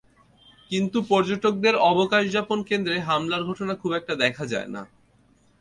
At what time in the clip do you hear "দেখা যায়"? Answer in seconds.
4.15-4.69